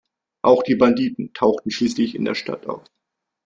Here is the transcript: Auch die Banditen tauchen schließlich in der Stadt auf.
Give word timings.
Auch 0.41 0.63
die 0.63 0.73
Banditen 0.73 1.31
tauchen 1.35 1.69
schließlich 1.69 2.15
in 2.15 2.25
der 2.25 2.33
Stadt 2.33 2.65
auf. 2.65 2.81